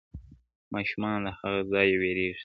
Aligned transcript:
•ماسومان 0.73 1.17
له 1.25 1.31
هغه 1.37 1.61
ځایه 1.71 1.95
وېرېږي 2.01 2.33
تل.. 2.35 2.39